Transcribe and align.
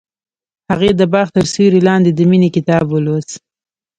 هغې 0.71 0.91
د 0.99 1.01
باغ 1.13 1.27
تر 1.37 1.45
سیوري 1.53 1.81
لاندې 1.87 2.11
د 2.13 2.19
مینې 2.29 2.49
کتاب 2.55 2.85
ولوست. 2.89 3.31